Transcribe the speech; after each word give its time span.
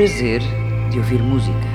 prazer 0.00 0.40
de 0.90 0.96
ouvir 0.96 1.22
música. 1.22 1.69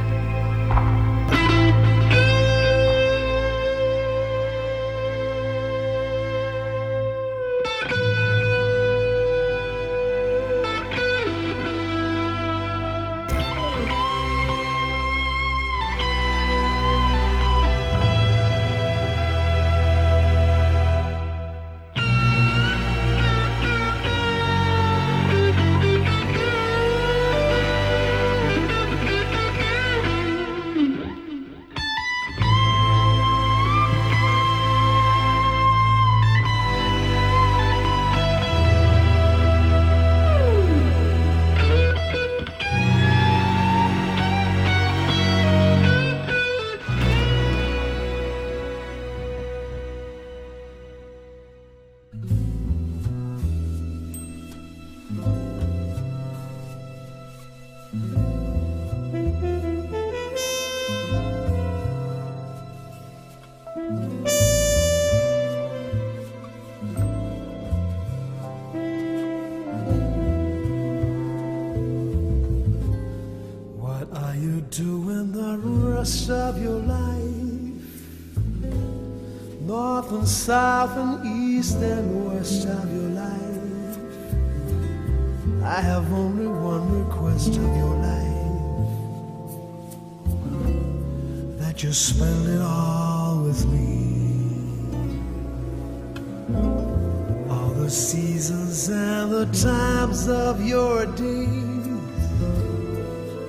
Of 100.27 100.65
your 100.65 101.05
days, 101.05 101.87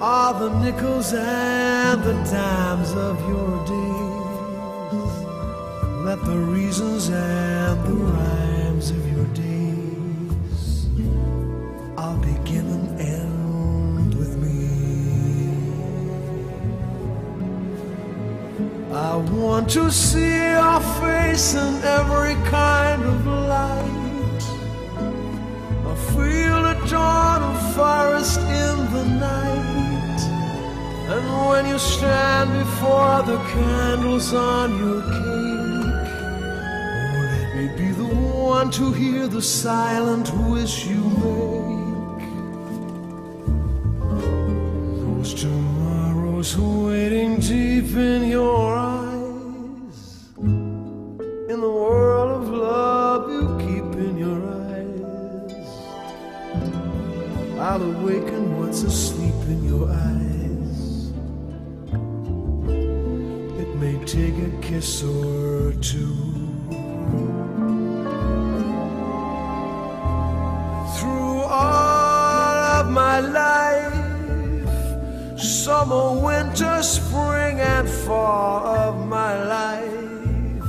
all 0.01 0.35
the 0.35 0.51
nickels 0.61 1.13
and 1.13 2.03
the 2.03 2.15
dimes 2.31 2.93
of 2.93 3.19
your 3.29 3.67
days 3.67 4.07
let 6.07 6.25
the 6.25 6.39
reasons 6.39 7.09
and 7.09 7.83
the 7.85 7.93
rhymes 7.93 8.91
of 8.91 9.13
your 9.13 9.27
days 9.35 10.87
all 11.99 12.17
begin 12.19 12.65
and 12.65 13.01
end 13.01 14.15
with 14.15 14.37
me. 14.37 14.69
I 18.95 19.17
want 19.17 19.69
to 19.71 19.91
see 19.91 20.51
your 20.53 20.81
face 21.01 21.55
in 21.55 21.83
every 21.83 22.35
kind 22.51 23.03
of 23.03 23.27
light. 23.27 24.06
Dawn 26.89 27.43
of 27.43 27.75
forest 27.75 28.39
in 28.41 28.77
the 28.95 29.05
night. 29.19 30.21
And 31.09 31.25
when 31.49 31.67
you 31.67 31.79
stand 31.79 32.53
before 32.53 33.23
the 33.23 33.39
candles 33.55 34.33
on 34.33 34.79
your 34.79 35.03
cake 35.03 36.11
oh, 37.13 37.29
let 37.33 37.57
me 37.57 37.67
be 37.77 37.91
the 37.91 38.05
one 38.05 38.71
to 38.73 38.93
hear 38.93 39.27
the 39.27 39.43
silent 39.43 40.33
wish 40.49 40.87
you 40.87 41.03
make. 41.23 42.25
Those 45.03 45.35
tomorrows 45.35 46.57
waiting 46.57 47.41
deep 47.41 47.97
in 47.97 48.29
your 48.31 48.77
eyes. 48.77 48.86
Awaken 58.07 58.61
what's 58.61 58.85
asleep 58.85 59.35
in 59.49 59.65
your 59.65 59.91
eyes. 59.91 61.11
It 63.61 63.71
may 63.83 63.99
take 64.05 64.39
a 64.39 64.51
kiss 64.63 65.03
or 65.03 65.73
two. 65.83 66.15
Through 70.95 71.41
all 71.51 72.55
of 72.79 72.91
my 72.93 73.19
life. 73.19 73.93
Summer, 75.37 76.21
winter, 76.21 76.85
spring, 76.85 77.59
and 77.59 77.89
fall 77.89 78.67
of 78.67 79.05
my 79.05 79.35
life. 79.57 80.63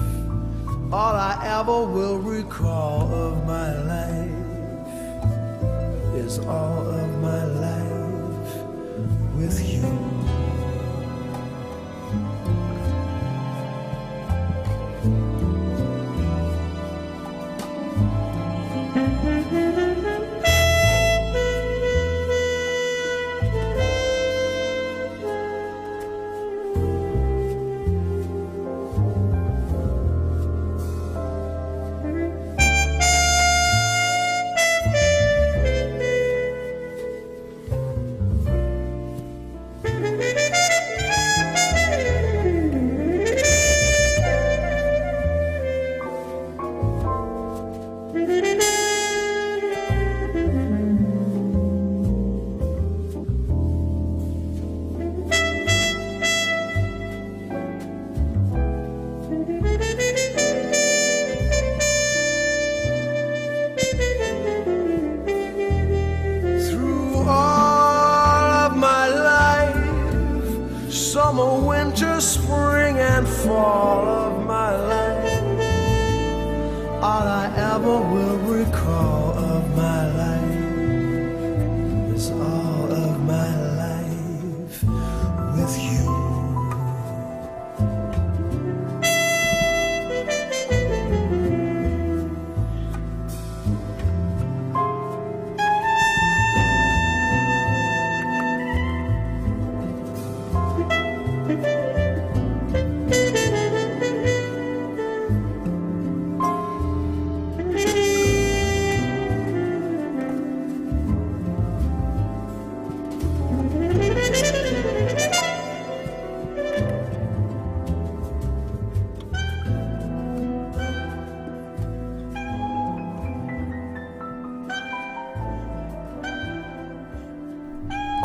All 0.92 1.16
I 1.16 1.40
ever 1.60 1.86
will 1.86 2.18
recall 2.18 3.14
of 3.14 3.46
my 3.46 3.78
life 3.84 4.28
is 6.16 6.40
all 6.40 6.90
of 6.90 7.07
my 7.28 7.44
life 7.44 7.57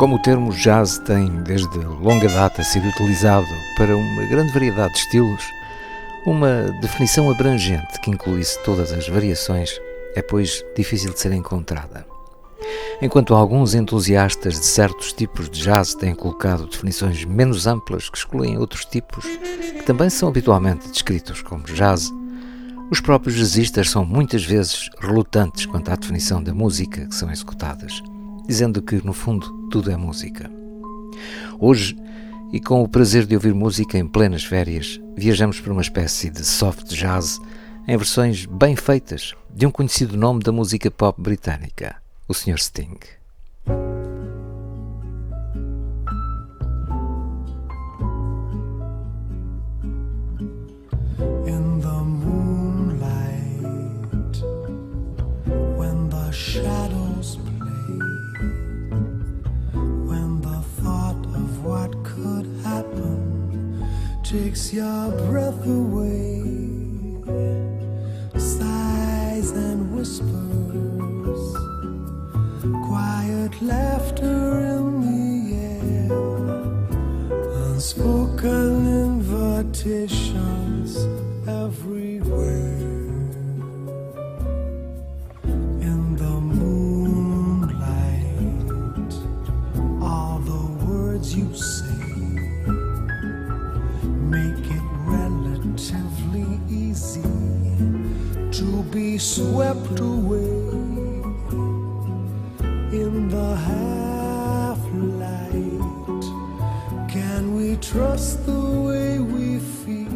Como 0.03 0.17
o 0.17 0.19
termo 0.19 0.53
jazz 0.53 0.99
tem 0.99 1.29
desde 1.45 1.79
longa 1.79 2.27
data 2.29 2.65
sido 2.65 2.89
utilizado 2.89 3.47
para 3.77 3.97
uma 3.97 4.27
grande 4.27 4.53
variedade 4.53 4.95
de 4.95 4.99
estilos, 4.99 5.45
uma 6.27 6.77
definição 6.81 7.31
abrangente 7.31 8.01
que 8.01 8.11
incluísse 8.11 8.61
todas 8.65 8.93
as 8.93 9.09
variações 9.09 9.81
é, 10.17 10.21
pois, 10.21 10.65
difícil 10.77 11.13
de 11.13 11.21
ser 11.21 11.33
encontrada. 11.33 12.05
Enquanto 13.01 13.33
alguns 13.33 13.77
entusiastas 13.77 14.59
de 14.59 14.67
certos 14.67 15.13
tipos 15.13 15.49
de 15.49 15.63
jazz 15.63 15.95
têm 15.95 16.17
colocado 16.17 16.67
definições 16.67 17.25
menos 17.25 17.69
amplas 17.69 18.11
que 18.11 18.19
excluem 18.19 18.59
outros 18.59 18.85
tipos, 18.85 19.25
que 19.25 19.85
também 19.85 20.11
são 20.11 20.29
habitualmente 20.29 20.91
descritos 20.91 21.43
como 21.43 21.63
jazz, 21.63 22.11
os 22.91 23.01
próprios 23.01 23.37
jazzistas 23.37 23.89
são 23.89 24.05
muitas 24.05 24.45
vezes 24.45 24.91
relutantes 24.99 25.65
quanto 25.65 25.93
à 25.93 25.95
definição 25.95 26.43
da 26.43 26.53
música 26.53 27.07
que 27.07 27.15
são 27.15 27.31
executadas, 27.31 28.03
dizendo 28.47 28.83
que, 28.83 29.05
no 29.05 29.13
fundo, 29.13 29.69
tudo 29.69 29.91
é 29.91 29.97
música. 29.97 30.51
Hoje, 31.59 31.97
e 32.53 32.61
com 32.61 32.83
o 32.83 32.89
prazer 32.89 33.25
de 33.25 33.35
ouvir 33.35 33.55
música 33.55 33.97
em 33.97 34.07
plenas 34.07 34.45
férias, 34.45 35.01
viajamos 35.17 35.61
para 35.61 35.73
uma 35.73 35.83
espécie 35.83 36.29
de 36.29 36.45
soft 36.45 36.89
jazz 36.93 37.41
em 37.89 37.97
versões 37.97 38.47
bem 38.47 38.77
feitas 38.77 39.35
de 39.55 39.67
um 39.67 39.71
conhecido 39.71 40.17
nome 40.17 40.43
da 40.43 40.53
música 40.53 40.91
pop 40.91 41.21
britânica, 41.21 41.97
o 42.29 42.35
Sr. 42.35 42.59
Sting. 42.59 42.99
Takes 64.33 64.73
your 64.73 65.11
breath 65.29 65.67
away. 65.67 66.41
Sighs 68.39 69.51
and 69.51 69.95
whispers, 69.95 71.43
quiet 72.89 73.53
laughter 73.61 74.59
in 74.75 74.85
the 75.05 75.33
air, 75.69 76.13
unspoken 77.67 78.87
invitations 79.05 80.97
everywhere. 81.47 82.32
Swept 99.23 100.01
away 100.01 100.73
in 103.01 103.29
the 103.29 103.57
half 103.69 104.81
light. 104.93 106.25
Can 107.09 107.55
we 107.55 107.77
trust 107.77 108.45
the 108.47 108.65
way 108.87 109.21
we 109.21 109.61
feel? 109.61 110.09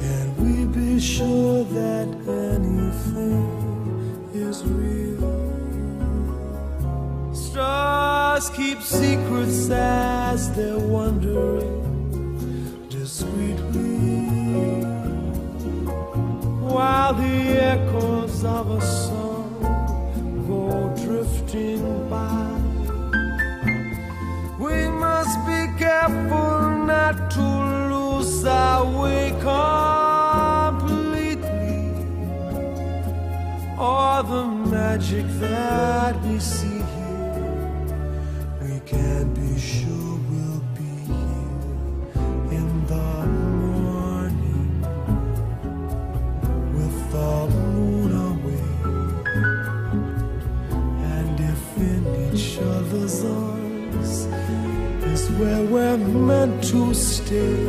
Can 0.00 0.26
we 0.42 0.64
be 0.64 0.98
sure 0.98 1.64
that 1.64 2.08
anything 2.26 3.44
is 4.32 4.64
real? 4.64 5.34
Stars 7.34 8.48
keep 8.48 8.80
secrets 8.80 9.68
as 9.68 10.50
they're 10.56 10.78
while 17.06 17.14
the 17.14 17.62
echoes 17.62 18.44
of 18.44 18.68
a 18.70 18.80
song 18.80 19.60
go 20.48 20.92
drifting 21.04 22.08
by. 22.10 22.50
We 24.58 24.88
must 24.88 25.38
be 25.46 25.68
careful 25.78 26.60
not 26.92 27.30
to 27.30 27.46
lose 27.92 28.44
our 28.44 28.84
way 29.02 29.30
completely, 29.38 31.04
or 33.78 34.22
the 34.24 34.44
magic 34.74 35.26
that 35.38 36.20
we 36.24 36.40
see 36.40 36.82
here. 36.96 37.86
We 38.62 38.80
can't 38.80 39.32
be 39.32 39.58
sure. 39.60 39.96
Where 55.38 55.62
we're 55.62 55.98
meant 55.98 56.64
to 56.64 56.94
stay 56.94 57.66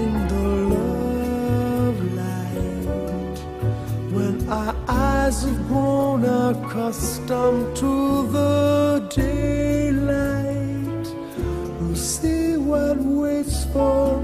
in 0.00 0.12
the 0.28 0.48
love 0.74 1.98
light. 2.14 3.38
When 4.10 4.48
our 4.48 4.74
eyes 4.88 5.42
have 5.42 5.68
grown 5.68 6.24
accustomed 6.24 7.76
to 7.76 8.26
the 8.32 9.06
daylight 9.14 11.06
we'll 11.80 11.94
see 11.96 12.56
what 12.56 12.96
waits 12.96 13.64
for 13.66 14.17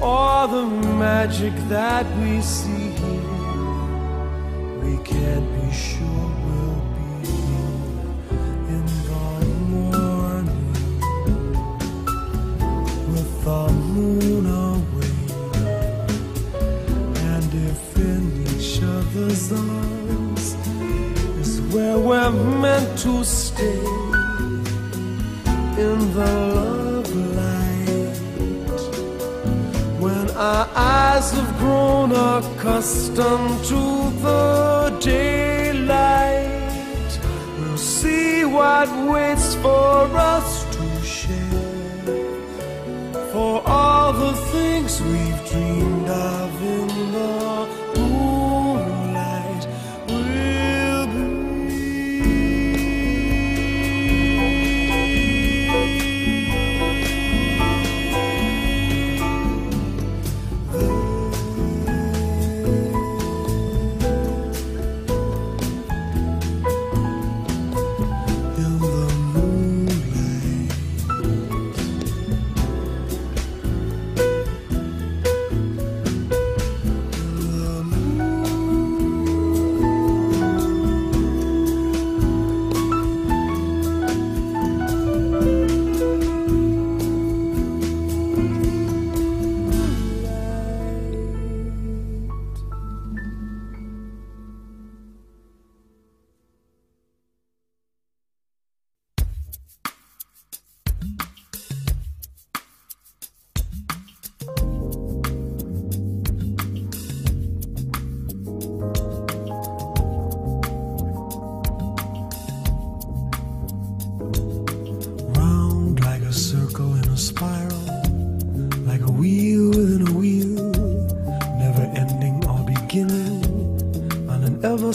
or 0.00 0.48
the 0.48 0.64
magic 1.04 1.52
that 1.68 2.06
we 2.20 2.40
see 2.40 2.79
we're 22.10 22.32
meant 22.32 22.98
to 22.98 23.22
stay 23.22 23.84
in 25.84 25.98
the 26.18 26.32
love 26.56 27.10
light 27.38 28.16
when 30.02 30.26
Our 30.30 30.68
eyes 30.74 31.30
have 31.30 31.52
grown 31.58 32.10
accustomed 32.10 33.58
to 33.72 33.82
the 34.26 34.98
daylight. 34.98 36.00
We'll 37.60 37.76
see 37.76 38.44
what 38.44 38.88
waits 39.08 39.54
for 39.62 40.00
us 40.34 40.64
to 40.76 40.86
share. 41.04 42.10
For 43.32 43.62
all 43.64 44.12
the 44.12 44.34
things 44.52 45.00
we've 45.00 45.42
dreamed 45.48 46.08
of 46.08 46.50
in 46.60 46.88
the 47.12 47.30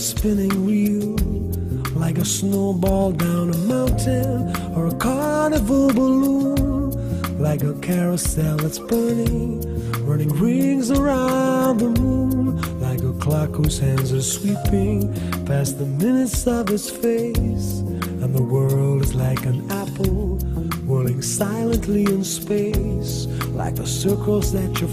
spinning 0.05 0.65
wheel, 0.67 1.15
like 1.99 2.19
a 2.19 2.25
snowball 2.25 3.11
down 3.11 3.49
a 3.49 3.57
mountain 3.57 4.55
or 4.75 4.85
a 4.85 4.95
carnival 4.95 5.91
balloon, 5.93 6.91
like 7.39 7.63
a 7.63 7.73
carousel 7.79 8.55
that's 8.57 8.77
burning, 8.77 9.61
running 10.05 10.29
rings 10.39 10.91
around 10.91 11.79
the 11.79 11.89
moon, 11.99 12.79
like 12.79 13.01
a 13.01 13.13
clock 13.13 13.49
whose 13.55 13.79
hands 13.79 14.13
are 14.13 14.21
sweeping 14.21 15.11
past 15.45 15.79
the 15.79 15.87
minutes 15.87 16.45
of 16.45 16.69
its 16.69 16.87
face. 16.87 17.79
And 18.21 18.35
the 18.35 18.43
world 18.43 19.01
is 19.01 19.15
like 19.15 19.43
an 19.47 19.71
apple 19.71 20.37
whirling 20.85 21.23
silently 21.23 22.03
in 22.03 22.23
space, 22.23 23.25
like 23.55 23.73
the 23.73 23.87
circles 23.87 24.53
that 24.53 24.79
you 24.79 24.87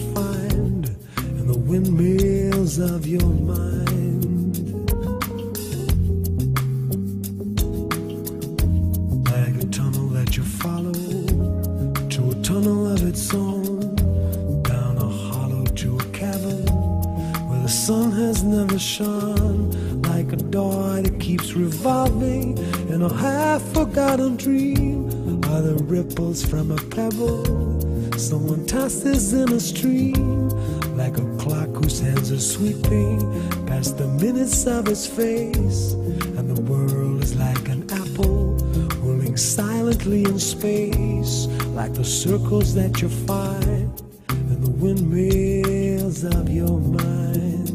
face, 35.16 35.92
and 36.38 36.56
the 36.56 36.62
world 36.62 37.22
is 37.22 37.34
like 37.36 37.68
an 37.68 37.82
apple 37.90 38.56
whirling 39.02 39.36
silently 39.36 40.24
in 40.24 40.38
space, 40.38 41.46
like 41.74 41.92
the 41.92 42.04
circles 42.04 42.74
that 42.74 43.02
you 43.02 43.10
find 43.10 44.00
in 44.30 44.60
the 44.62 44.70
windmills 44.70 46.24
of 46.24 46.48
your 46.48 46.78
mind. 46.80 47.66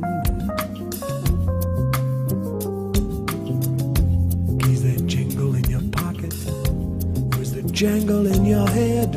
Keys 4.64 4.82
that 4.84 5.06
jingle 5.06 5.54
in 5.56 5.66
your 5.70 5.86
pocket, 5.92 6.34
where's 7.36 7.52
the 7.52 7.62
jangle 7.72 8.26
in 8.26 8.46
your 8.46 8.68
head? 8.68 9.14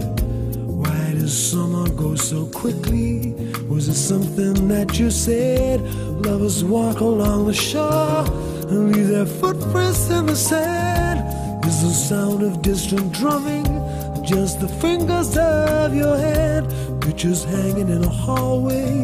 Why 0.67 1.15
does 1.15 1.33
summer 1.51 1.89
go 1.89 2.17
so 2.17 2.47
quickly? 2.47 3.33
Was 3.67 3.89
it 3.89 3.95
something 3.95 4.69
that 4.69 4.99
you 4.99 5.11
said? 5.11 5.50
Lovers 6.51 6.65
walk 6.65 6.99
along 6.99 7.47
the 7.47 7.55
shore 7.55 8.25
and 8.71 8.93
leave 8.93 9.07
their 9.07 9.25
footprints 9.25 10.11
in 10.11 10.27
the 10.27 10.35
sand. 10.35 11.21
Is 11.65 11.81
the 11.81 11.91
sound 11.91 12.43
of 12.43 12.61
distant 12.61 13.13
drumming 13.13 13.67
just 14.25 14.59
the 14.59 14.67
fingers 14.67 15.37
of 15.39 15.95
your 15.95 16.17
hand? 16.17 16.67
Pictures 17.03 17.45
hanging 17.45 17.89
in 17.89 18.03
a 18.03 18.09
hallway. 18.09 19.03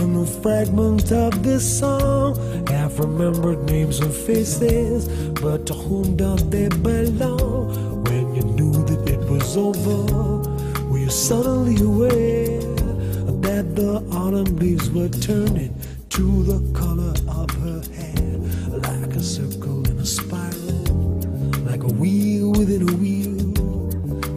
And 0.00 0.16
the 0.20 0.26
fragment 0.42 1.10
of 1.12 1.42
this 1.42 1.64
song, 1.78 2.36
half 2.66 2.98
remembered 2.98 3.64
names 3.70 4.00
and 4.00 4.12
faces, 4.12 5.08
but 5.40 5.64
to 5.68 5.72
whom 5.72 6.14
do 6.14 6.36
they 6.50 6.68
belong? 6.68 8.04
When 8.04 8.34
you 8.34 8.42
knew 8.42 8.72
that 8.84 9.08
it 9.08 9.20
was 9.30 9.56
over, 9.56 10.90
were 10.90 10.98
you 10.98 11.08
suddenly 11.08 11.82
aware 11.82 12.60
that 13.46 13.74
the 13.74 14.04
autumn 14.12 14.56
leaves 14.56 14.90
were 14.90 15.08
turning 15.08 15.75
to 16.16 16.42
the 16.44 16.72
color 16.72 17.12
of 17.28 17.50
her 17.60 17.82
hair, 17.94 18.38
like 18.88 19.14
a 19.14 19.22
circle 19.22 19.86
in 19.86 19.98
a 19.98 20.06
spiral, 20.06 21.20
like 21.68 21.82
a 21.82 21.92
wheel 22.00 22.52
within 22.52 22.88
a 22.88 22.92
wheel, 22.94 23.36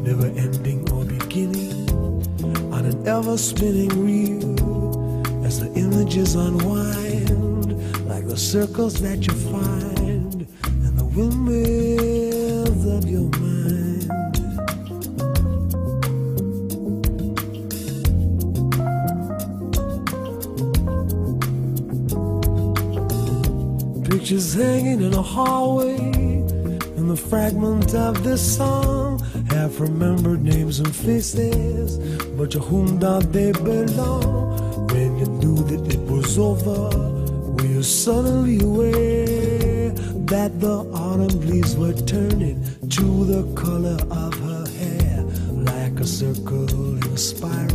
never 0.03 0.25
ending 0.37 0.83
or 0.91 1.05
beginning, 1.05 1.89
on 2.73 2.83
an 2.83 3.07
ever 3.07 3.37
spinning 3.37 3.87
reel. 4.03 5.45
As 5.45 5.61
the 5.61 5.71
images 5.79 6.35
unwind, 6.35 7.69
like 8.09 8.27
the 8.27 8.35
circles 8.35 8.99
that 8.99 9.25
you 9.25 9.33
find 9.33 10.45
in 10.67 10.95
the 10.97 11.05
windmills 11.05 12.18
Pictures 24.29 24.53
hanging 24.53 25.01
in 25.01 25.13
a 25.15 25.23
hallway, 25.23 25.97
and 25.97 27.09
the 27.09 27.15
fragment 27.15 27.95
of 27.95 28.23
this 28.23 28.57
song, 28.57 29.17
half 29.49 29.79
remembered 29.79 30.43
names 30.43 30.79
and 30.79 30.95
faces, 30.95 31.97
but 32.37 32.51
to 32.51 32.59
whom 32.59 32.99
do 32.99 33.19
they 33.31 33.51
belong? 33.53 34.85
When 34.89 35.17
you 35.17 35.25
knew 35.25 35.55
that 35.55 35.95
it 35.95 35.99
was 36.01 36.37
over, 36.37 36.95
were 37.55 37.65
you 37.65 37.81
suddenly 37.81 38.59
aware 38.59 39.89
that 40.29 40.59
the 40.59 40.77
autumn 40.93 41.39
leaves 41.49 41.75
were 41.75 41.93
turning 41.93 42.63
to 42.87 43.25
the 43.25 43.51
color 43.55 43.97
of 44.11 44.35
her 44.41 44.67
hair, 44.77 45.23
like 45.53 45.99
a 45.99 46.05
circle 46.05 46.69
in 46.69 47.03
a 47.11 47.17
spiral, 47.17 47.68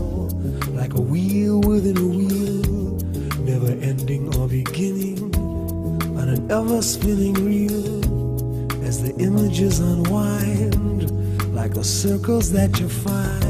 an 6.54 6.66
ever 6.66 6.82
spinning 6.82 7.34
reel 7.34 8.84
as 8.84 9.02
the 9.02 9.12
images 9.18 9.80
unwind 9.80 11.54
like 11.54 11.74
the 11.74 11.82
circles 11.82 12.52
that 12.52 12.78
you 12.78 12.88
find 12.88 13.43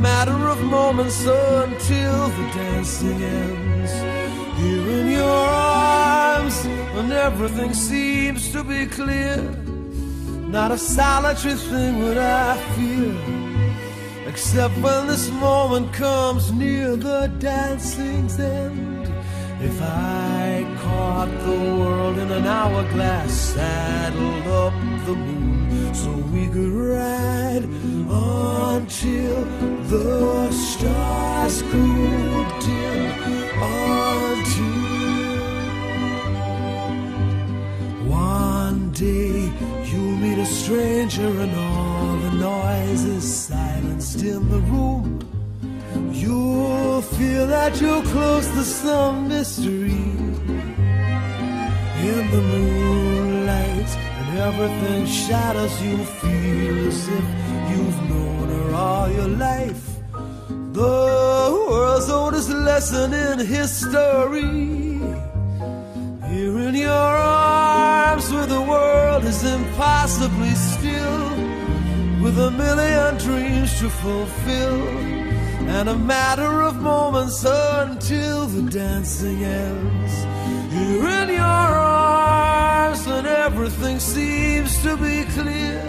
matter 0.00 0.48
of 0.48 0.62
moments 0.62 1.20
until 1.26 2.28
the 2.28 2.50
dancing 2.54 3.22
ends. 3.22 3.92
Here 4.58 4.88
in 5.00 5.10
your 5.10 5.28
arms, 5.28 6.56
when 6.94 7.12
everything 7.12 7.74
seems 7.74 8.50
to 8.52 8.64
be 8.64 8.86
clear, 8.86 9.36
not 10.56 10.72
a 10.72 10.78
solitary 10.78 11.54
thing 11.54 12.02
would 12.02 12.16
I 12.16 12.56
fear. 12.74 13.14
Except 14.26 14.74
when 14.78 15.06
this 15.06 15.30
moment 15.30 15.92
comes 15.92 16.50
near 16.50 16.96
the 16.96 17.26
dancing's 17.38 18.38
end. 18.40 19.06
If 19.60 19.76
I 19.82 20.66
caught 20.82 21.30
the 21.44 21.60
world 21.78 22.16
in 22.16 22.30
an 22.32 22.46
hourglass, 22.46 23.32
saddled 23.32 24.46
up 24.46 24.72
the 25.06 25.14
moon 25.14 25.39
so 25.94 26.10
we 26.32 26.46
could 26.48 26.72
ride 26.72 27.64
until 28.74 29.44
the 29.88 30.50
stars 30.50 31.62
grew 31.62 32.46
dim, 32.60 33.12
until 33.62 34.80
one 38.08 38.90
day 38.92 39.52
you'll 39.84 40.16
meet 40.16 40.38
a 40.38 40.46
stranger 40.46 41.26
and 41.26 41.54
all 41.56 42.16
the 42.16 42.32
noise 42.32 43.04
is 43.04 43.24
silenced 43.46 44.22
in 44.22 44.48
the 44.48 44.60
room. 44.72 45.18
You'll 46.12 47.02
feel 47.02 47.46
that 47.46 47.80
you're 47.80 48.02
close 48.02 48.46
to 48.48 48.62
some 48.62 49.28
mystery 49.28 50.06
in 52.10 52.30
the 52.30 52.40
moonlight, 52.52 53.88
everything 54.38 55.06
shatters, 55.06 55.82
You 55.82 55.96
feel 56.04 56.88
as 56.88 57.08
if 57.08 57.24
you've 57.70 58.10
known 58.10 58.48
her 58.48 58.74
all 58.74 59.10
your 59.10 59.28
life. 59.28 59.84
The 60.72 61.66
world's 61.70 62.10
oldest 62.10 62.50
lesson 62.50 63.12
in 63.12 63.38
history. 63.46 65.00
Here 66.30 66.58
in 66.68 66.74
your 66.74 66.90
arms, 66.90 68.32
where 68.32 68.46
the 68.46 68.62
world 68.62 69.24
is 69.24 69.42
impossibly 69.44 70.54
still, 70.54 71.28
with 72.22 72.38
a 72.38 72.50
million 72.50 73.16
dreams 73.18 73.78
to 73.80 73.88
fulfill 73.88 75.10
and 75.76 75.88
a 75.88 75.96
matter 75.96 76.62
of 76.62 76.80
moments 76.80 77.44
until 77.44 78.46
the 78.46 78.62
dancing 78.70 79.44
ends. 79.44 80.14
Here 80.74 81.06
in 81.22 81.28
your 81.28 81.40
arms, 81.44 82.29
and 82.90 83.26
everything 83.26 84.00
seems 84.00 84.82
to 84.82 84.96
be 84.96 85.22
clear. 85.36 85.84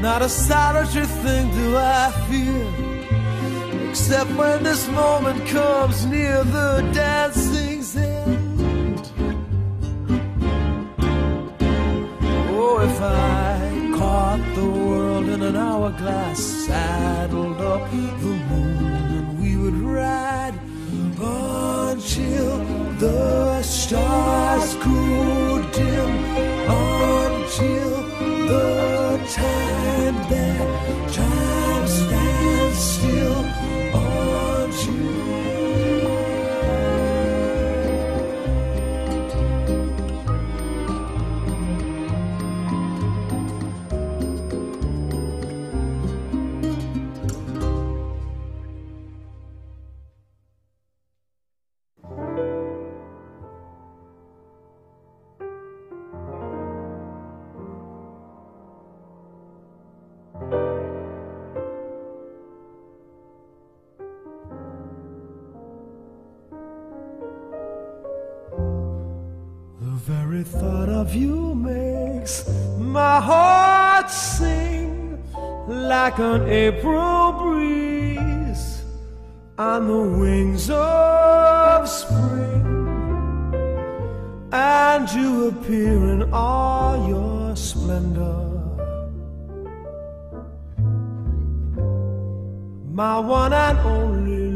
Not 0.00 0.20
a 0.20 0.28
solitary 0.28 1.06
thing 1.06 1.48
do 1.50 1.76
I 1.76 2.10
fear, 2.28 3.88
except 3.88 4.30
when 4.32 4.64
this 4.64 4.88
moment 4.88 5.46
comes 5.46 6.06
near 6.06 6.42
the 6.42 6.90
dancing's 6.92 7.96
end. 7.96 9.12
Oh, 12.50 12.80
if 12.80 13.00
I 13.00 13.92
caught 13.96 14.54
the 14.56 14.70
world 14.70 15.28
in 15.28 15.40
an 15.42 15.54
hourglass, 15.56 16.40
saddled 16.66 17.60
up 17.60 17.88
the 17.92 17.96
moon 17.96 18.92
and 19.18 19.40
we 19.40 19.56
would 19.56 19.74
ride 19.74 20.54
until 21.20 22.58
the 22.98 23.62
stars 23.62 24.74
grew 24.76 25.62
dim, 25.72 26.12
until 26.68 28.02
the 28.46 29.20
time 29.32 30.07
of 70.10 71.14
you 71.14 71.54
makes 71.54 72.48
my 72.78 73.20
heart 73.20 74.10
sing 74.10 75.22
like 75.66 76.18
an 76.18 76.48
April 76.48 77.32
breeze 77.32 78.82
on 79.58 79.86
the 79.86 80.18
wings 80.18 80.70
of 80.70 81.88
spring. 81.88 82.64
And 84.50 85.10
you 85.10 85.48
appear 85.48 86.12
in 86.12 86.32
all 86.32 87.08
your 87.08 87.54
splendor. 87.54 88.46
My 92.90 93.18
one 93.18 93.52
and 93.52 93.78
only 93.80 94.47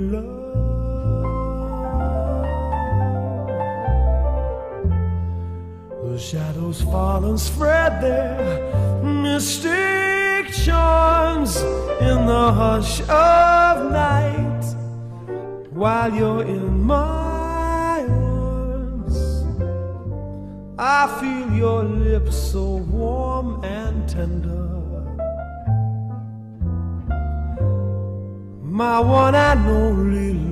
shadows 6.22 6.80
fall 6.82 7.24
and 7.24 7.38
spread 7.38 8.00
their 8.00 9.02
mystic 9.02 10.52
charms 10.52 11.56
in 12.00 12.26
the 12.26 12.52
hush 12.52 13.00
of 13.00 13.90
night 13.90 14.62
while 15.70 16.14
you're 16.14 16.44
in 16.44 16.80
my 16.84 18.06
arms. 18.06 19.16
I 20.78 21.08
feel 21.20 21.52
your 21.56 21.82
lips 21.82 22.36
so 22.36 22.76
warm 22.76 23.64
and 23.64 24.08
tender. 24.08 24.68
My 28.62 29.00
one 29.00 29.34
and 29.34 29.66
only 29.66 30.34
love. 30.34 30.51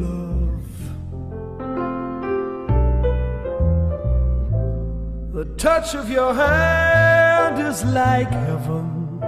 Touch 5.60 5.94
of 5.94 6.08
your 6.08 6.32
hand 6.32 7.58
is 7.58 7.84
like 7.84 8.30
heaven, 8.30 9.20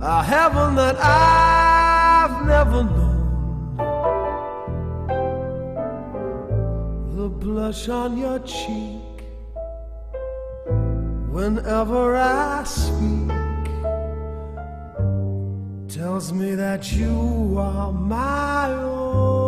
a 0.00 0.24
heaven 0.24 0.74
that 0.74 0.96
I've 0.98 2.46
never 2.46 2.84
known. 2.84 3.76
The 7.14 7.28
blush 7.28 7.90
on 7.90 8.16
your 8.16 8.38
cheek 8.38 9.16
whenever 11.30 12.16
I 12.16 12.64
speak 12.64 13.68
tells 15.94 16.32
me 16.32 16.54
that 16.54 16.90
you 16.90 17.54
are 17.58 17.92
my 17.92 18.72
own. 18.72 19.47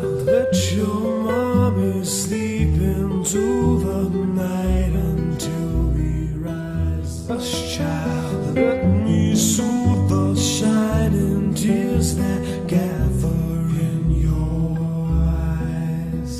Let 0.00 0.72
your 0.72 1.22
mommy 1.22 2.04
sleep 2.04 2.68
into 2.80 3.78
the 3.80 4.08
night 4.42 4.92
until 4.92 5.88
we 5.94 6.32
rise. 6.34 7.26
Hush, 7.28 7.76
child, 7.76 8.54
let 8.54 8.84
me 8.86 9.34
soothe 9.34 10.08
the 10.08 10.34
shining 10.36 11.54
tears 11.54 12.16
that 12.16 12.66
gather 12.66 13.28
in 13.88 14.10
your 14.26 14.78
eyes. 16.20 16.36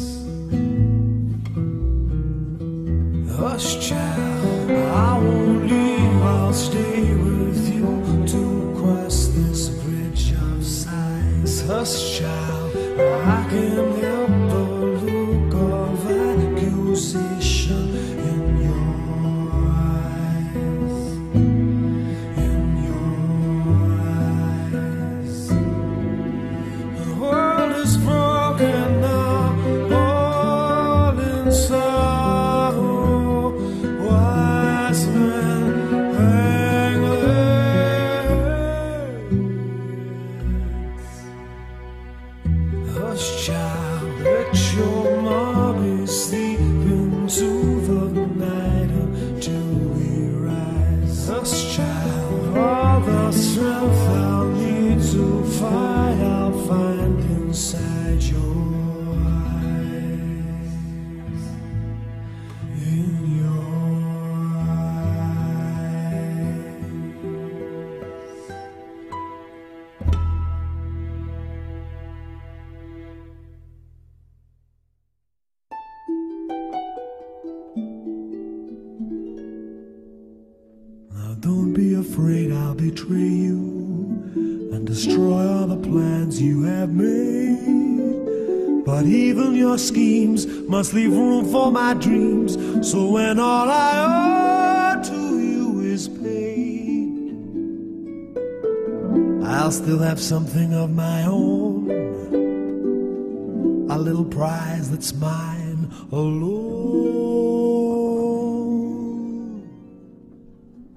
Hush, 3.36 3.88
child, 3.88 4.70
I 4.70 5.18
won't 5.18 5.66
leave, 5.70 6.22
I'll 6.22 6.52
stay 6.52 7.14
with 7.14 7.74
you 7.74 8.26
to 8.28 8.42
cross 8.80 9.28
this 9.28 9.68
bridge 9.68 10.32
of 10.32 10.64
sighs. 10.64 11.66
Hush, 11.66 12.18
child, 12.18 12.51
I 12.98 13.46
can 13.48 14.00
help 14.00 14.31
must 90.82 90.94
leave 90.94 91.12
room 91.16 91.44
for 91.52 91.70
my 91.70 91.94
dreams. 91.94 92.54
So 92.90 93.06
when 93.06 93.38
all 93.38 93.70
I 93.70 94.96
owe 94.96 95.00
to 95.10 95.38
you 95.38 95.80
is 95.82 96.08
paid, 96.08 97.36
I'll 99.46 99.70
still 99.70 100.00
have 100.00 100.18
something 100.18 100.74
of 100.74 100.90
my 100.90 101.22
own. 101.24 101.88
A 103.92 103.96
little 103.96 104.24
prize 104.24 104.90
that's 104.90 105.14
mine 105.14 105.88
alone. 106.10 106.82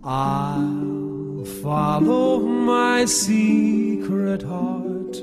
I'll 0.03 1.45
follow 1.61 2.39
my 2.39 3.05
secret 3.05 4.41
heart 4.41 5.21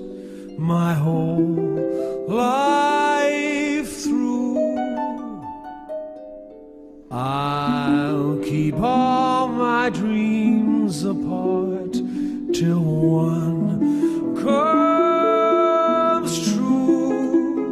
my 0.57 0.95
whole 0.95 2.29
life 2.29 3.02
I'll 7.15 8.39
keep 8.39 8.75
all 8.81 9.47
my 9.49 9.91
dreams 9.91 11.05
apart 11.05 11.93
till 12.55 12.81
one 12.81 14.35
comes 14.43 16.55
true. 16.55 17.69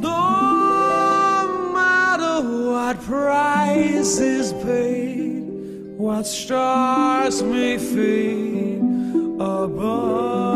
No 0.00 1.70
matter 1.74 2.40
what 2.70 2.98
price 3.02 4.18
is 4.20 4.54
paid, 4.64 5.42
what 5.98 6.22
stars 6.22 7.42
may 7.42 7.76
fade 7.76 8.80
above, 9.38 10.47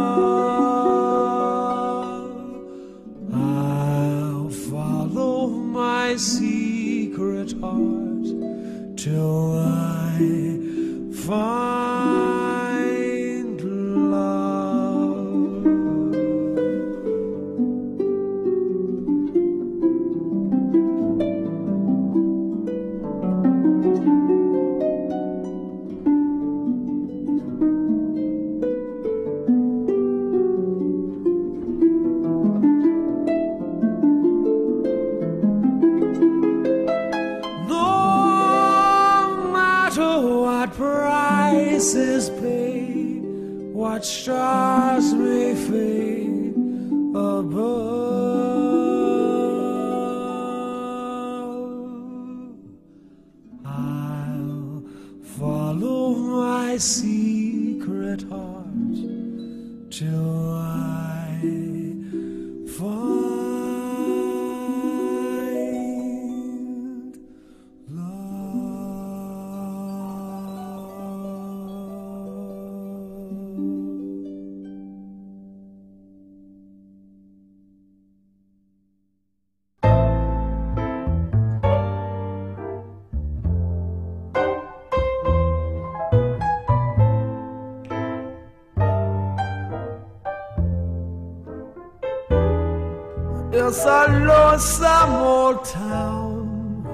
It's 93.74 93.86
a 93.86 94.06
lonesome 94.06 95.14
old 95.14 95.64
town 95.64 96.84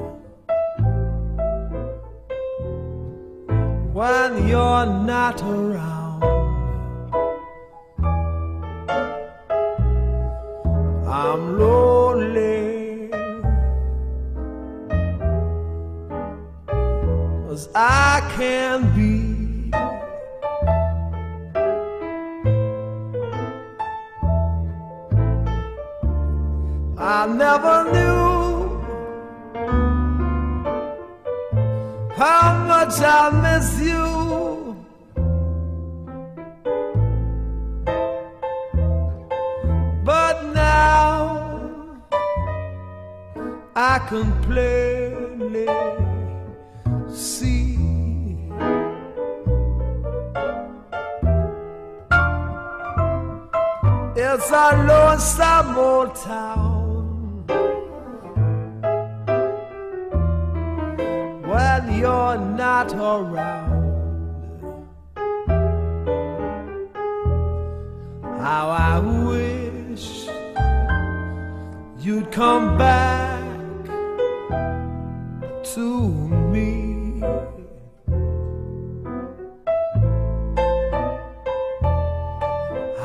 when 3.93 4.47
you're 4.47 4.87
not 4.87 5.43
around. 5.43 5.98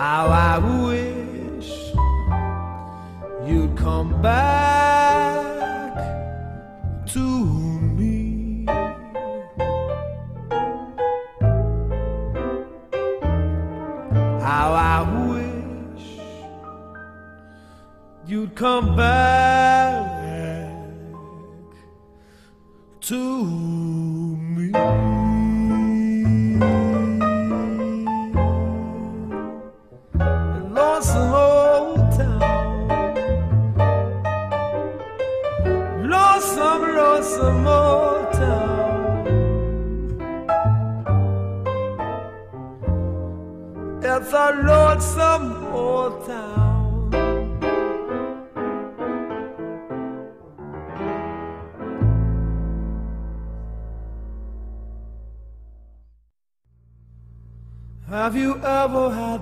How 0.06 0.28
I 0.28 0.58
wish 0.60 1.94
you'd 3.48 3.78
come 3.78 4.22
back 4.22 4.73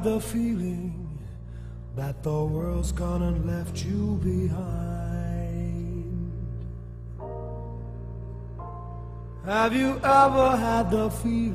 the 0.03 0.19
feeling 0.19 1.19
that 1.95 2.23
the 2.23 2.43
world's 2.45 2.91
gone 2.91 3.21
and 3.21 3.45
left 3.45 3.85
you 3.85 4.19
behind? 4.23 4.81
Have 9.45 9.75
you 9.75 9.99
ever 10.03 10.55
had 10.57 10.91
the 10.91 11.09
feeling 11.09 11.50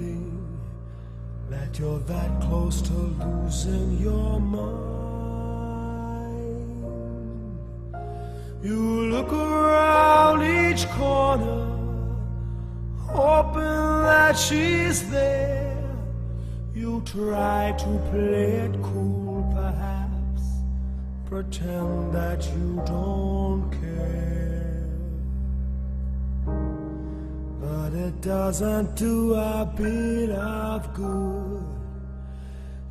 doesn't 28.58 28.94
do 28.94 29.34
a 29.34 29.70
bit 29.76 30.30
of 30.30 30.94
good. 30.94 31.62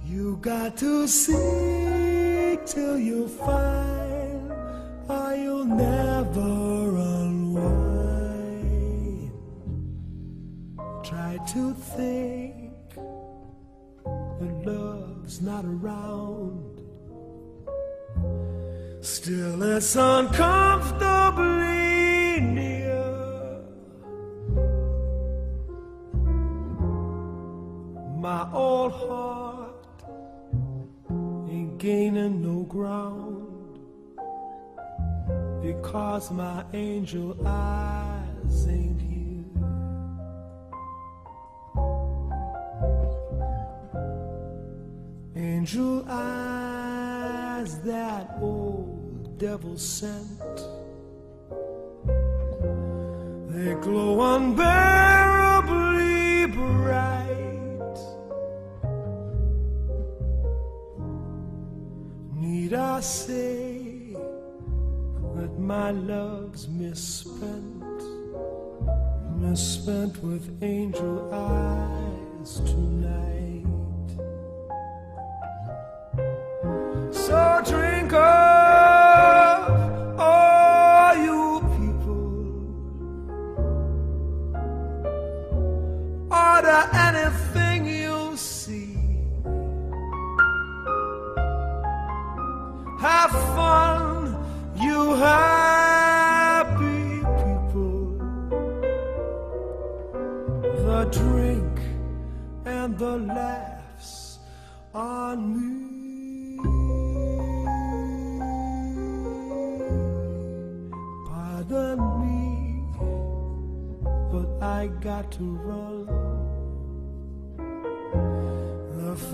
You 0.03 0.37
got 0.39 0.77
to 0.77 1.07
seek 1.07 2.63
till 2.67 2.99
you 2.99 3.27
find, 3.27 4.51
or 5.09 5.33
you'll 5.33 5.65
never 5.65 6.97
unwind. 7.17 7.71
Try 11.03 11.39
to 11.53 11.73
think 11.73 12.93
when 14.37 14.63
love's 14.65 15.41
not 15.41 15.65
around. 15.65 16.79
Still, 19.01 19.63
it's 19.63 19.95
uncomfortably 19.95 21.54
ground 32.75 33.79
because 35.61 36.29
my 36.29 36.61
angel 36.73 37.37
eyes 37.45 38.67
ain't 38.67 38.99
here. 38.99 39.45
Angel 45.37 46.03
eyes 46.09 47.79
that 47.79 48.35
old 48.41 49.37
devil 49.37 49.77
sent. 49.77 50.57
They 53.51 53.73
glow 53.75 54.35
unbearably 54.35 54.84
I 62.95 63.01
say 63.01 64.15
that 65.35 65.59
my 65.59 65.91
love's 65.91 66.69
misspent, 66.69 67.83
misspent 69.35 70.23
with 70.23 70.63
angel 70.63 71.29
eyes 71.33 72.61
tonight. 72.61 73.34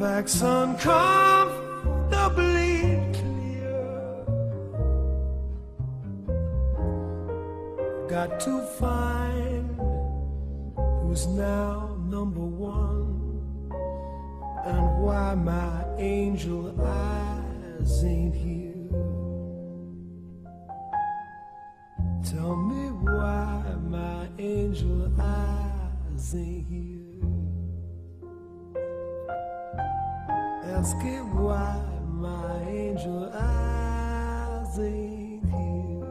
Facts 0.01 0.41
uncomfortably 0.41 2.99
clear. 3.13 4.25
Got 8.09 8.39
to 8.39 8.65
find 8.79 9.69
who's 11.03 11.27
now 11.27 11.95
number 12.09 12.39
one 12.39 13.69
and 14.65 15.03
why 15.03 15.35
my 15.35 15.85
angel 15.99 16.73
eyes 16.81 18.03
ain't 18.03 18.33
here. 18.33 18.70
Ask 30.91 31.05
it 31.05 31.23
why 31.23 31.81
my 32.05 32.63
angel 32.67 33.31
eyes 33.33 34.77
ain't 34.77 35.45
here. 35.45 36.03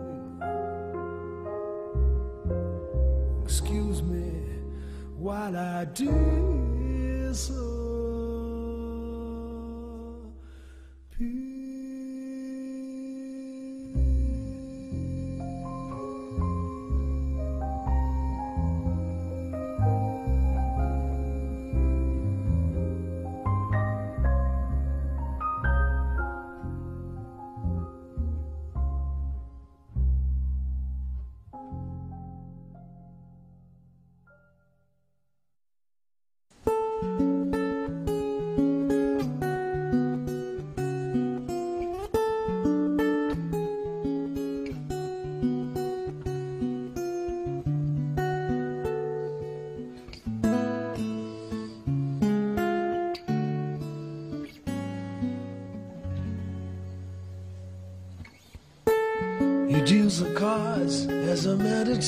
Excuse 3.44 4.02
me 4.02 4.32
while 5.18 5.54
I 5.54 5.84
disappear. 5.84 6.49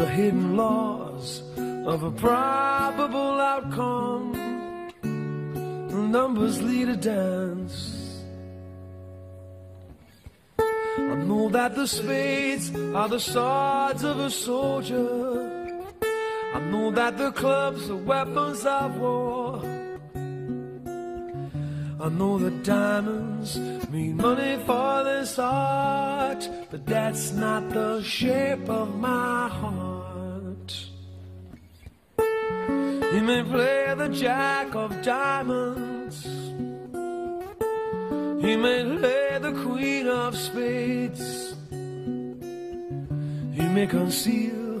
the 0.00 0.06
hidden 0.06 0.56
laws 0.56 1.42
of 1.86 2.02
a 2.04 2.10
probable 2.10 3.38
outcome. 3.54 4.32
Numbers 6.10 6.62
lead 6.62 6.88
a 6.88 6.96
dance. 6.96 8.24
I 10.58 11.16
know 11.28 11.50
that 11.50 11.74
the 11.74 11.86
spades 11.86 12.74
are 12.94 13.08
the 13.10 13.20
swords 13.20 14.02
of 14.02 14.18
a 14.20 14.30
soldier. 14.30 15.06
I 16.54 16.60
know 16.72 16.90
that 16.92 17.18
the 17.18 17.30
clubs 17.32 17.90
are 17.90 18.02
weapons 18.12 18.64
of 18.64 18.96
war. 18.96 19.49
I 22.02 22.08
know 22.08 22.38
that 22.38 22.62
diamonds 22.62 23.58
mean 23.90 24.16
money 24.16 24.56
for 24.64 25.04
this 25.04 25.38
art, 25.38 26.48
but 26.70 26.86
that's 26.86 27.32
not 27.32 27.68
the 27.68 28.02
shape 28.02 28.70
of 28.70 28.96
my 28.96 29.48
heart. 29.48 30.86
He 33.12 33.20
may 33.20 33.42
play 33.42 33.94
the 33.98 34.08
jack 34.08 34.74
of 34.74 35.02
diamonds, 35.02 36.24
he 36.24 36.30
may 38.56 38.82
play 38.96 39.38
the 39.38 39.52
queen 39.62 40.06
of 40.06 40.34
spades, 40.38 41.54
he 41.70 43.66
may 43.76 43.86
conceal 43.86 44.80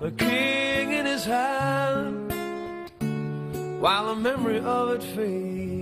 the 0.00 0.10
king 0.18 0.92
in 0.92 1.06
his 1.06 1.24
hand 1.24 2.32
while 3.80 4.06
the 4.06 4.16
memory 4.16 4.58
of 4.58 4.90
it 4.96 5.04
fades. 5.04 5.81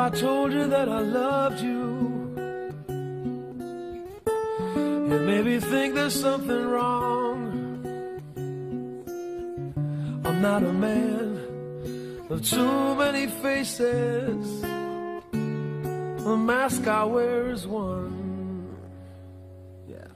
I 0.00 0.08
told 0.08 0.50
you 0.54 0.66
that 0.66 0.88
I 0.88 1.00
loved 1.00 1.60
you, 1.60 2.32
They 5.10 5.18
maybe 5.32 5.60
think 5.60 5.94
there's 5.94 6.18
something 6.18 6.64
wrong. 6.74 7.38
I'm 10.24 10.40
not 10.40 10.62
a 10.62 10.72
man 10.72 11.28
of 12.30 12.42
too 12.42 12.94
many 12.94 13.26
faces. 13.44 14.62
The 16.24 16.36
mask 16.50 16.86
I 16.86 17.04
wear 17.04 17.50
is 17.50 17.66
one. 17.66 18.74
Yeah. 19.86 20.10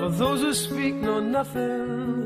For 0.00 0.10
those 0.10 0.40
who 0.40 0.52
speak 0.52 0.94
know 0.96 1.20
nothing 1.20 2.19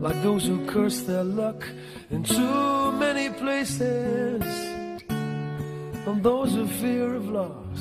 Like 0.00 0.22
those 0.22 0.46
who 0.46 0.64
curse 0.64 1.02
their 1.02 1.22
luck 1.22 1.62
in 2.10 2.22
too 2.22 2.92
many 2.92 3.28
places 3.28 4.42
and 5.10 6.22
those 6.22 6.54
who 6.54 6.66
fear 6.66 7.14
of 7.14 7.28
loss. 7.28 7.80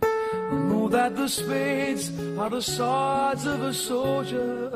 I 0.00 0.54
know 0.70 0.88
that 0.88 1.16
the 1.16 1.26
spades 1.26 2.12
are 2.38 2.50
the 2.50 2.62
swords 2.62 3.44
of 3.44 3.62
a 3.62 3.74
soldier. 3.74 4.70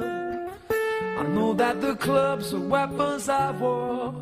I 1.16 1.22
know 1.22 1.54
that 1.54 1.80
the 1.80 1.94
clubs 1.94 2.52
are 2.52 2.58
weapons 2.58 3.28
of 3.28 3.60
war. 3.60 4.14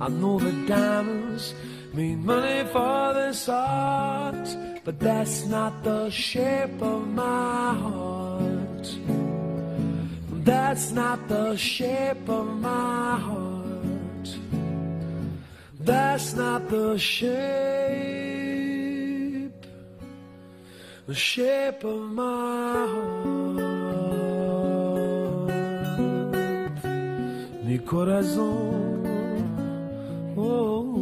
I 0.00 0.08
know 0.08 0.40
the 0.40 0.52
diamonds 0.66 1.54
mean 1.92 2.24
money 2.24 2.64
for 2.72 3.14
this 3.14 3.48
art, 3.48 4.48
but 4.84 4.98
that's 5.00 5.46
not 5.46 5.82
the 5.82 6.10
shape 6.10 6.80
of 6.82 7.06
my 7.08 7.74
heart. 7.74 8.96
That's 10.44 10.90
not 10.92 11.28
the 11.28 11.56
shape 11.56 12.28
of 12.28 12.46
my 12.60 13.18
heart. 13.18 14.36
That's 15.80 16.34
not 16.34 16.68
the 16.68 16.98
shape, 16.98 17.30
the 21.06 21.14
shape 21.14 21.84
of 21.84 22.00
my 22.12 22.86
heart. 22.92 23.70
Mi 27.64 27.78
corazón. 27.78 29.06
Oh. 30.36 30.99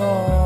Most 0.00 0.39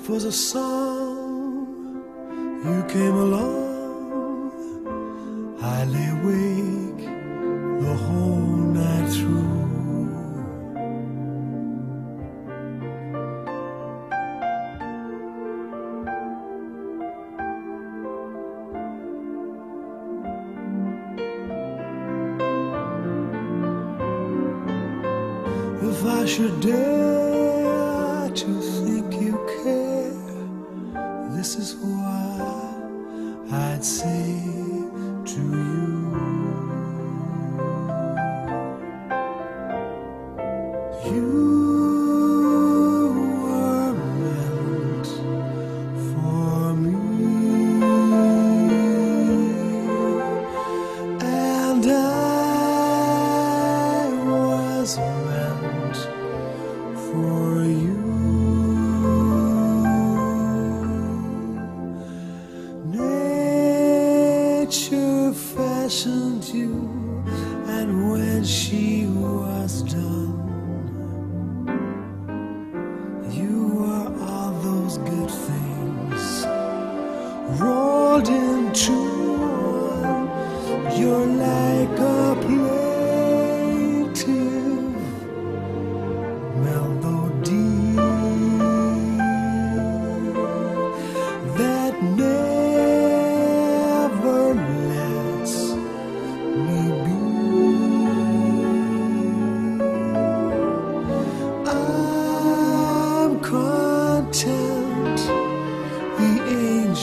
Life 0.00 0.08
was 0.08 0.24
a 0.24 0.32
song, 0.32 2.02
you 2.64 2.84
came 2.88 3.16
along. 3.16 4.50
I 5.60 5.84
lay 5.84 6.08
awake 6.18 7.04
the 7.84 7.94
whole 8.04 8.46
night 8.78 9.08
through. 9.12 9.50
If 25.90 25.98
I 26.06 26.24
should 26.24 26.60
dare 26.62 26.79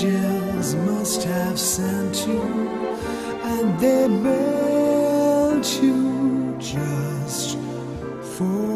angels 0.07 0.75
must 0.75 1.23
have 1.23 1.59
sent 1.59 2.27
you, 2.27 2.41
and 3.43 3.79
they 3.79 4.07
meant 4.07 5.79
you 5.81 6.55
just 6.59 7.57
for 8.37 8.66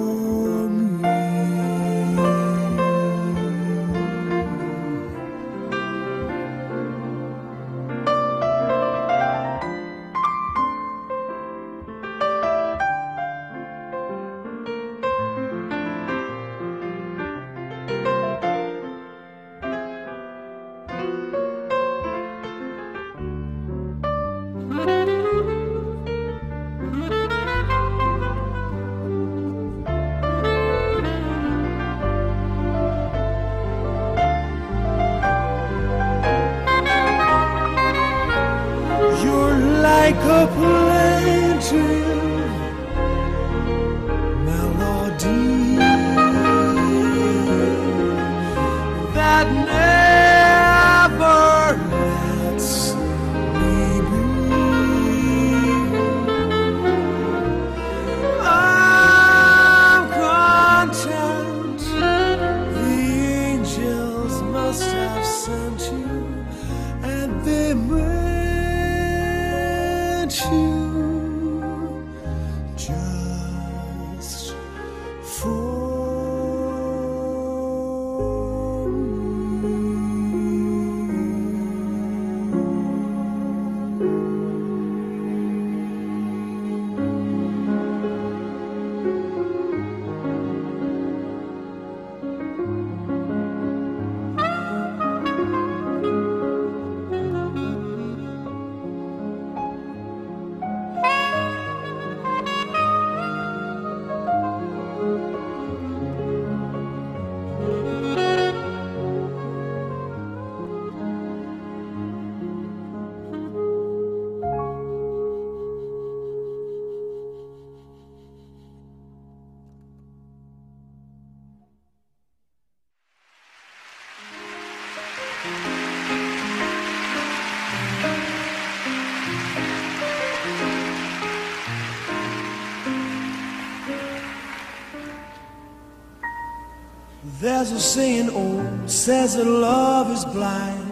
A 137.71 137.79
saying 137.79 138.29
old 138.31 138.89
says 138.89 139.37
that 139.37 139.45
love 139.45 140.11
is 140.11 140.25
blind. 140.25 140.89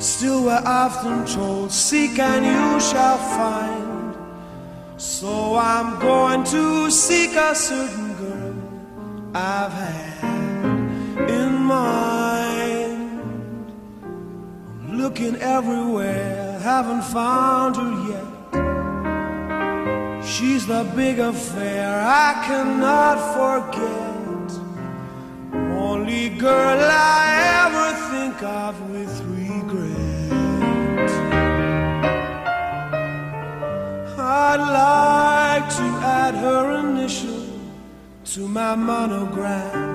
Still, 0.00 0.44
we're 0.44 0.62
often 0.64 1.26
told, 1.26 1.70
seek 1.70 2.18
and 2.18 2.46
you 2.46 2.80
shall 2.80 3.18
find. 3.18 4.16
So 4.96 5.54
I'm 5.56 5.98
going 6.00 6.44
to 6.44 6.90
seek 6.90 7.34
a 7.34 7.54
certain 7.54 8.14
girl 8.14 8.54
I've 9.34 9.70
had 9.70 11.28
in 11.28 11.52
mind. 11.52 13.10
I'm 14.80 14.96
looking 14.96 15.36
everywhere, 15.36 16.58
haven't 16.60 17.02
found 17.02 17.76
her 17.76 17.92
yet. 18.10 18.24
She's 20.24 20.66
the 20.66 20.84
big 20.96 21.18
affair 21.18 22.00
I 22.02 22.44
cannot 22.46 23.18
forget. 23.34 24.07
Girl 26.38 26.78
I 26.80 27.66
ever 27.66 27.88
think 28.12 28.42
of 28.44 28.90
with 28.92 29.20
regret. 29.24 29.90
I'd 34.16 34.62
like 34.80 35.68
to 35.78 35.82
add 36.06 36.34
her 36.36 36.78
initial 36.78 37.44
to 38.26 38.46
my 38.46 38.76
monogram. 38.76 39.87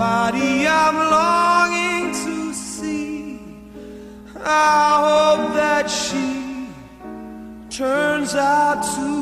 Somebody 0.00 0.66
I'm 0.66 0.96
longing 0.96 2.12
to 2.24 2.54
see. 2.54 3.38
I 4.42 5.36
hope 5.36 5.52
that 5.52 5.90
she 5.90 6.68
turns 7.68 8.34
out 8.34 8.82
to 8.94 9.19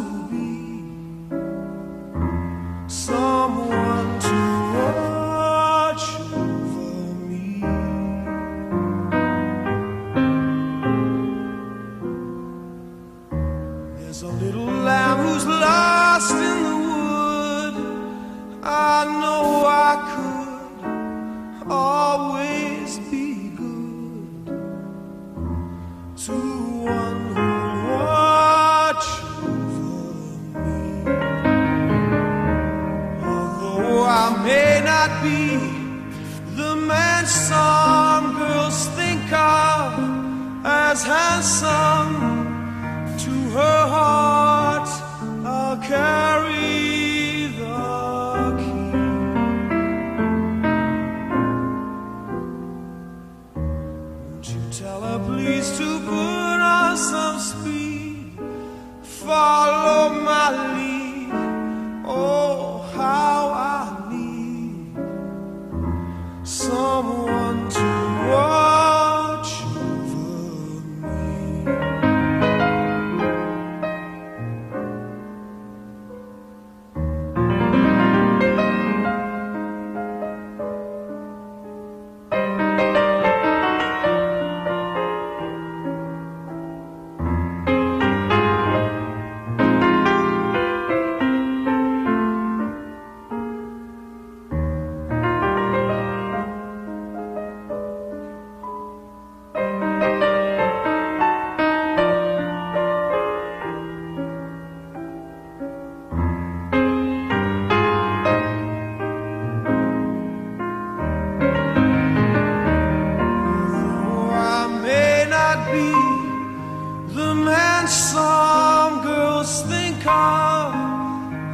some 118.12 119.02
girls 119.02 119.62
think 119.62 120.06
of 120.06 120.74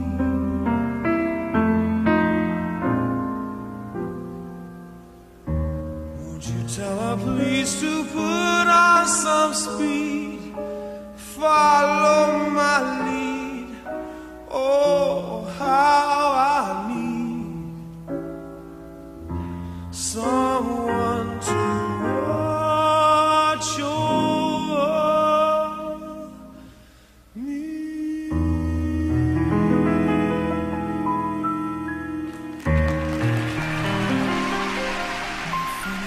Won't 6.18 6.44
you 6.48 6.60
tell 6.76 6.96
her 6.98 7.16
please 7.16 7.80
to 7.80 7.92
put 8.12 8.66
on 8.86 9.06
some 9.06 9.54
speed? 9.54 10.40
Follow 11.14 12.50
my 12.50 12.76
lead. 13.06 13.68
Oh, 14.50 15.44
how 15.58 16.13
someone 20.14 21.40
to 21.40 21.52
watch 22.28 23.80
over 23.80 25.10
me. 27.34 28.30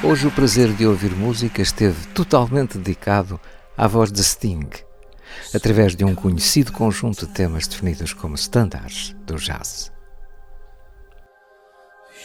Hoje 0.01 0.27
o 0.27 0.31
prazer 0.31 0.71
de 0.73 0.87
ouvir 0.87 1.11
música 1.11 1.61
esteve 1.61 2.07
totalmente 2.13 2.77
dedicado 2.77 3.37
à 3.75 3.87
voz 3.87 4.09
de 4.09 4.23
Sting, 4.23 4.69
através 5.53 5.97
de 5.97 6.05
um 6.05 6.15
conhecido 6.15 6.71
conjunto 6.71 7.27
de 7.27 7.33
temas 7.33 7.67
definidos 7.67 8.13
como 8.13 8.35
standards 8.35 9.13
do 9.25 9.35
jazz. 9.35 9.91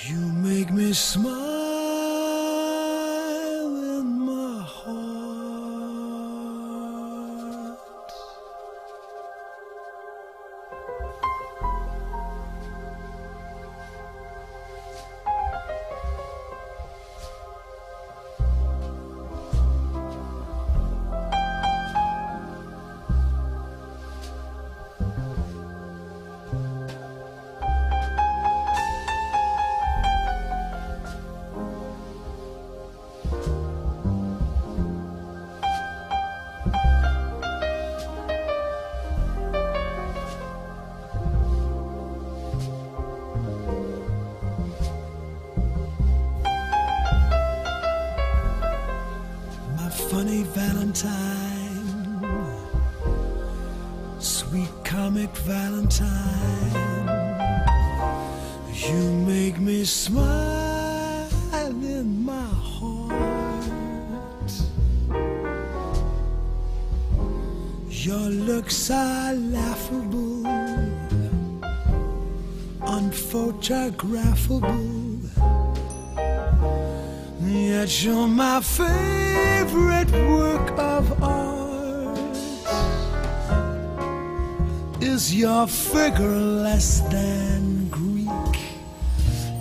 You 0.08 0.18
make 0.18 0.72
me 0.72 0.94
smile 0.94 1.61
sweet 54.52 54.76
comic 54.84 55.30
Valentine. 55.48 57.08
You 58.86 59.02
make 59.26 59.58
me 59.58 59.84
smile 59.84 61.30
in 61.98 62.22
my 62.22 62.50
heart. 62.72 64.52
Your 67.88 68.28
looks 68.48 68.90
are 68.90 69.32
laughable, 69.32 70.44
unphotographable. 72.80 75.18
Yet 77.40 78.04
you're 78.04 78.28
my 78.28 78.60
favorite 78.60 80.12
work 80.12 80.78
of 80.78 81.22
art. 81.22 81.41
Is 85.14 85.34
your 85.34 85.66
figure 85.66 86.40
less 86.66 87.00
than 87.10 87.90
Greek? 87.90 88.56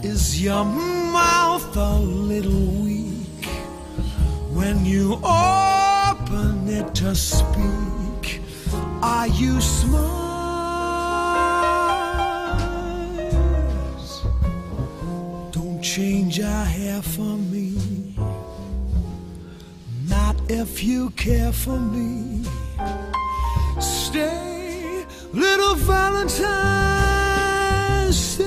Is 0.02 0.42
your 0.42 0.64
mouth 0.64 1.76
a 1.76 1.96
little 2.00 2.68
weak 2.86 3.46
when 4.54 4.86
you 4.86 5.16
open 5.16 6.70
it 6.70 6.96
to 6.96 7.14
speak? 7.14 8.42
Are 9.04 9.28
you 9.28 9.60
smart? 9.60 10.22
Don't 15.52 15.82
change 15.82 16.40
our 16.40 16.66
hair 16.66 17.02
for 17.02 17.36
me. 17.52 18.16
Not 20.08 20.38
if 20.50 20.82
you 20.82 21.10
care 21.10 21.52
for 21.52 21.78
me. 21.78 22.46
Stay, 23.82 24.41
little 25.72 25.86
Valentine, 25.86 26.52
stay. 28.12 28.46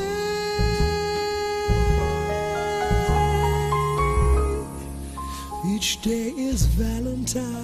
Each 5.67 6.01
day 6.03 6.33
is 6.37 6.67
Valentine's 6.67 7.64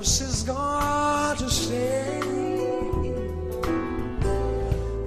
If 0.00 0.06
she's 0.06 0.42
gone 0.44 1.36
to 1.36 1.50
stay. 1.50 2.20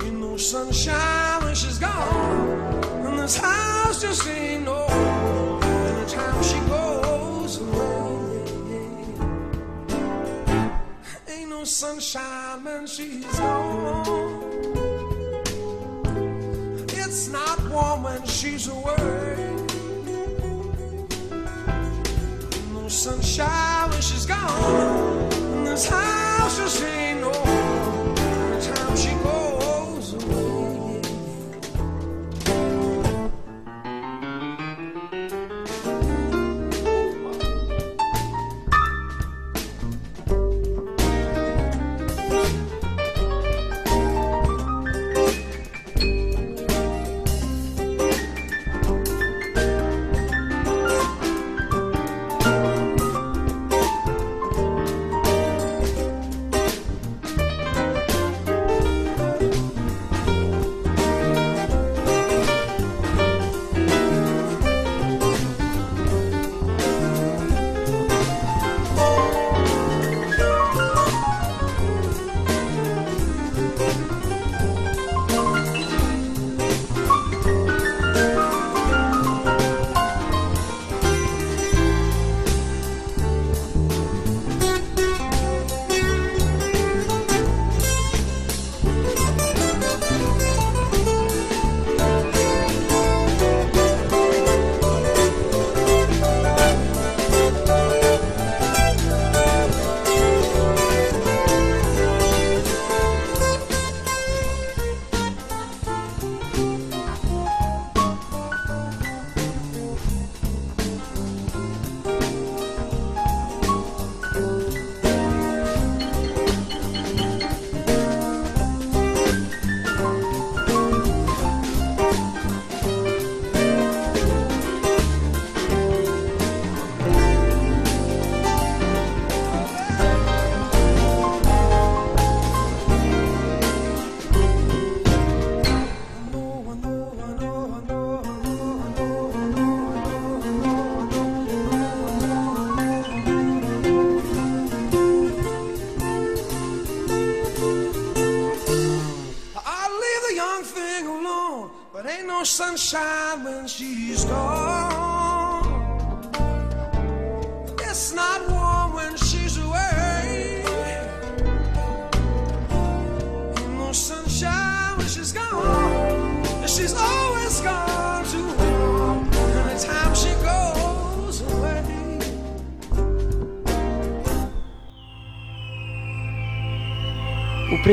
Ain't 0.04 0.20
no 0.20 0.38
sunshine 0.38 1.44
when 1.44 1.56
she's 1.56 1.80
gone, 1.80 2.84
and 3.06 3.20
this 3.20 3.38
house 3.38 4.02
just 4.02 4.28
ain't 4.28 4.66
no. 4.66 4.86
And 4.86 5.98
the 5.98 6.06
time 6.10 6.44
she 6.44 6.60
goes 6.70 7.60
away, 7.62 8.44
ain't 11.28 11.50
no 11.50 11.64
sunshine 11.64 12.64
when 12.64 12.86
she's 12.86 13.40
gone. 13.40 14.52
It's 17.02 17.30
not 17.30 17.60
warm 17.70 18.04
when 18.04 18.24
she's 18.26 18.68
away. 18.68 19.56
No 22.74 22.88
sunshine 22.88 23.73
she's 24.24 24.30
gone. 24.30 25.34
And 25.68 25.68
house 25.68 26.33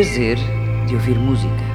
prazer 0.00 0.38
de 0.86 0.94
ouvir 0.94 1.18
música. 1.18 1.69